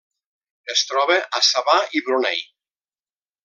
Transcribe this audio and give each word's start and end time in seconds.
Es 0.75 0.81
troba 0.93 1.19
a 1.39 1.43
Sabah 1.49 1.83
i 2.01 2.05
Brunei. 2.09 2.43